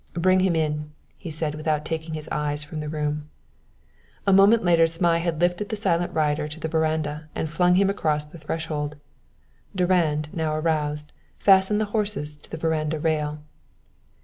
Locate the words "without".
1.53-1.85